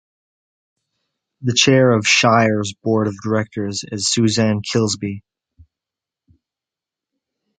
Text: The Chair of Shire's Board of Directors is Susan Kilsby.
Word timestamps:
The 1.41 1.53
Chair 1.53 1.91
of 1.91 2.07
Shire's 2.07 2.73
Board 2.81 3.05
of 3.05 3.13
Directors 3.21 3.83
is 3.83 4.09
Susan 4.11 4.63
Kilsby. 4.63 5.21